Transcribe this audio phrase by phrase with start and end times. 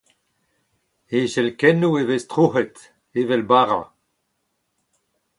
[1.17, 2.77] E jelkennoù e vez troc’het,
[3.19, 3.81] evel bara.